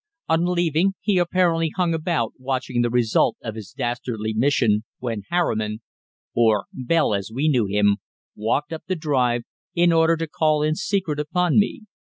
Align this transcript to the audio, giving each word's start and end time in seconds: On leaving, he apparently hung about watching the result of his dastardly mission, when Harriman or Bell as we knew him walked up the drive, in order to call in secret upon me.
On 0.27 0.45
leaving, 0.45 0.95
he 0.99 1.19
apparently 1.19 1.69
hung 1.77 1.93
about 1.93 2.33
watching 2.39 2.81
the 2.81 2.89
result 2.89 3.37
of 3.43 3.53
his 3.53 3.69
dastardly 3.69 4.33
mission, 4.33 4.83
when 4.97 5.21
Harriman 5.29 5.81
or 6.35 6.65
Bell 6.73 7.13
as 7.13 7.29
we 7.31 7.47
knew 7.47 7.67
him 7.67 7.97
walked 8.35 8.73
up 8.73 8.81
the 8.87 8.95
drive, 8.95 9.43
in 9.75 9.91
order 9.93 10.17
to 10.17 10.25
call 10.25 10.63
in 10.63 10.73
secret 10.73 11.19
upon 11.19 11.59
me. 11.59 11.81